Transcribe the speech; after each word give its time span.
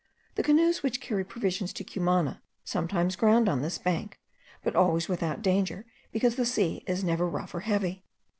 The 0.33 0.41
canoes 0.41 0.81
which 0.81 0.99
carry 0.99 1.23
provisions 1.23 1.71
to 1.73 1.83
Cumana 1.83 2.41
sometimes 2.63 3.15
ground 3.15 3.47
on 3.47 3.61
this 3.61 3.77
bank; 3.77 4.19
but 4.63 4.75
always 4.75 5.07
without 5.07 5.43
danger, 5.43 5.85
because 6.11 6.37
the 6.37 6.43
sea 6.47 6.83
is 6.87 7.03
never 7.03 7.27
rough 7.29 7.53
or 7.53 7.59
heavy. 7.59 8.03